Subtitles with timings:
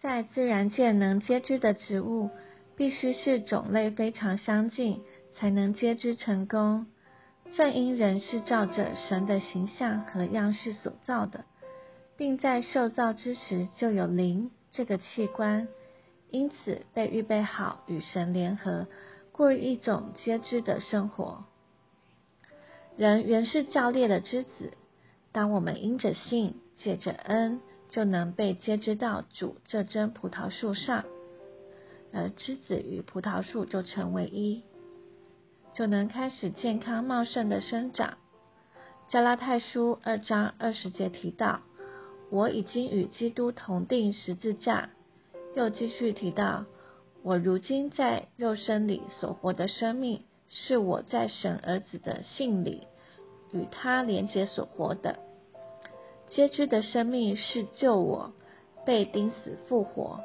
[0.00, 2.30] 在自然界能接枝的植物，
[2.74, 5.02] 必须是种类非常相近，
[5.34, 6.86] 才能接枝成功。
[7.52, 11.44] 正因人是照着神的形象和样式所造的，
[12.16, 15.68] 并在受造之时就有灵这个器官，
[16.30, 18.86] 因此被预备好与神联合，
[19.32, 21.44] 过一种接枝的生活。
[22.96, 24.72] 人原是教烈的之子，
[25.32, 27.60] 当我们因着信，借着恩。
[27.90, 31.04] 就能被接知到主这针葡萄树上，
[32.12, 34.62] 而枝子与葡萄树就成为一，
[35.74, 38.18] 就能开始健康茂盛的生长。
[39.08, 41.62] 加拉太书二章二十节提到，
[42.30, 44.90] 我已经与基督同定十字架。
[45.56, 46.64] 又继续提到，
[47.24, 52.86] 我如今在肉身里所活的生命，是我在神儿子的信里
[53.52, 55.18] 与他连结所活的。
[56.30, 58.32] 皆知的生命是救我
[58.86, 60.20] 被钉死复活，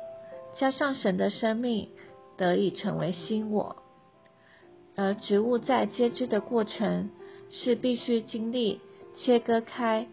[0.56, 1.90] 加上神的生命
[2.38, 3.78] 得以成为新我。
[4.96, 7.10] 而植物在接枝的过程
[7.50, 8.80] 是必须经历
[9.18, 10.08] 切割开，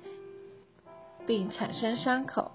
[1.27, 2.52] 并产生伤口，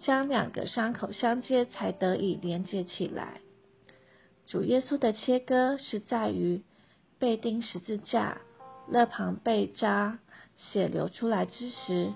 [0.00, 3.40] 将两个伤口相接才得以连接起来。
[4.46, 6.62] 主耶稣的切割是在于
[7.18, 8.38] 被钉十字架，
[8.88, 10.18] 肋旁被扎，
[10.56, 12.14] 血流出来之时。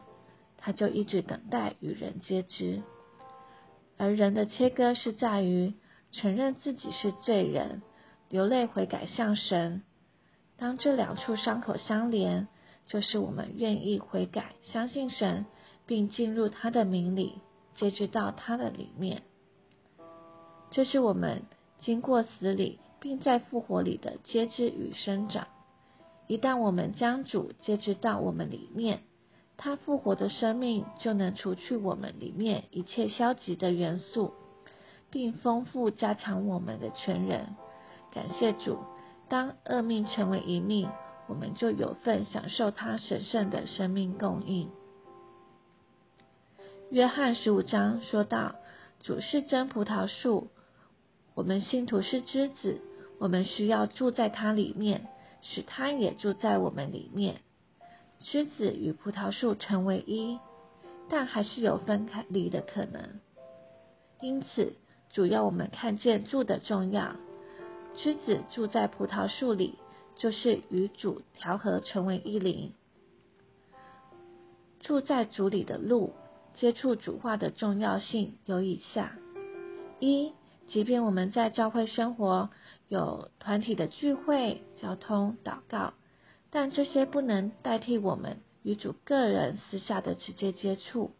[0.58, 2.82] 他就一直等待与人接知，
[3.96, 5.74] 而人的切割是在于
[6.12, 7.82] 承认自己是罪人，
[8.28, 9.82] 流泪悔改向神。
[10.56, 12.48] 当这两处伤口相连，
[12.86, 15.46] 就是我们愿意悔改，相信神，
[15.86, 17.40] 并进入他的名里，
[17.76, 19.22] 接知到他的里面。
[20.70, 21.42] 这是我们
[21.80, 25.46] 经过死里，并在复活里的接知与生长。
[26.26, 29.02] 一旦我们将主接知到我们里面，
[29.60, 34.32] 他复活的生命就能除去我们里面一切消极的元素，
[35.10, 37.56] 并丰富加强我们的全人。
[38.14, 38.78] 感谢主，
[39.28, 40.88] 当恶命成为一命，
[41.26, 44.70] 我们就有份享受他神圣的生命供应。
[46.90, 48.54] 约翰十五章说到，
[49.02, 50.50] 主是真葡萄树，
[51.34, 52.80] 我们信徒是枝子，
[53.18, 55.08] 我们需要住在它里面，
[55.42, 57.40] 使它也住在我们里面。
[58.20, 60.38] 狮子与葡萄树成为一，
[61.08, 63.20] 但还是有分开离的可能。
[64.20, 64.74] 因此，
[65.12, 67.16] 主要我们看见住的重要。
[67.94, 69.78] 狮子住在葡萄树里，
[70.16, 72.72] 就是与主调和成为一灵。
[74.80, 76.12] 住在主里的路，
[76.56, 79.16] 接触主话的重要性有以下：
[80.00, 80.32] 一，
[80.68, 82.50] 即便我们在教会生活
[82.88, 85.94] 有团体的聚会、交通、祷告。
[86.50, 91.12] 但这些不能代替我们与主个人私下的直接接触。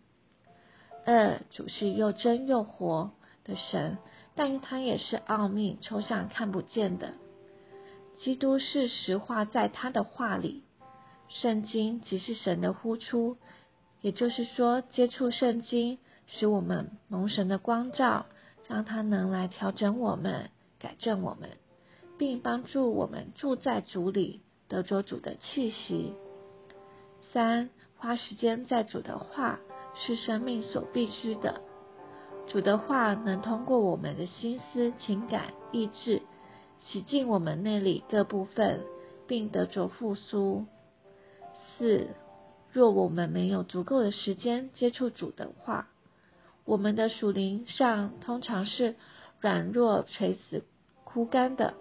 [1.05, 3.13] 二，主是又真又活
[3.45, 3.99] 的神，
[4.35, 7.15] 但他也是奥秘、抽象、看不见的。
[8.19, 10.63] 基督是实话，在他的话里，
[11.29, 13.37] 圣经即是神的呼出。
[14.01, 18.27] 也就是说，接触圣经，使我们蒙神的光照，
[18.69, 21.51] 让他能来调整我们、改正我们，
[22.17, 24.43] 并帮助我们住在主里。
[24.69, 26.15] 得着主的气息。
[27.33, 29.59] 三，花时间在主的话
[29.95, 31.61] 是生命所必须的。
[32.47, 36.23] 主的话能通过我们的心思、情感、意志，
[36.85, 38.81] 洗净我们内里各部分，
[39.27, 40.65] 并得着复苏。
[41.77, 42.09] 四，
[42.73, 45.89] 若我们没有足够的时间接触主的话，
[46.65, 48.95] 我们的属灵上通常是
[49.41, 50.65] 软弱、垂死、
[51.05, 51.75] 枯干的，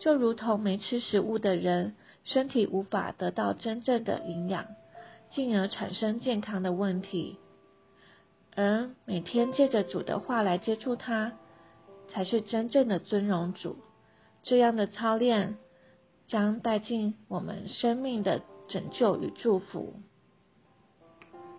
[0.00, 1.94] 就如同没吃食物的人。
[2.24, 4.66] 身体无法得到真正的营养，
[5.30, 7.38] 进而产生健康的问题。
[8.54, 11.32] 而每天借着主的话来接触他，
[12.10, 13.76] 才是真正的尊荣主。
[14.42, 15.56] 这样的操练
[16.26, 19.94] 将带进我们生命的拯救与祝福。